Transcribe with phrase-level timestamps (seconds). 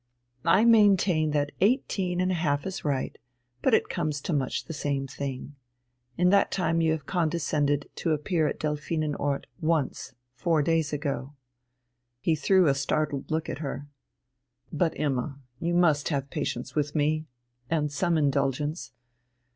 [0.47, 3.15] I maintain that eighteen and a half is right,
[3.61, 5.57] but it comes to much the same thing.
[6.17, 11.35] In that time you have condescended to appear at Delphinenort once four days ago."
[12.19, 13.89] He threw a startled look at her.
[14.73, 17.27] "But, Imma, you must have patience with me,
[17.69, 18.93] and some indulgence.